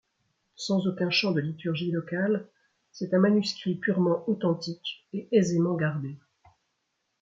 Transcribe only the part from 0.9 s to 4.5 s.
chant de liturgie locale, c'est un manuscrit purement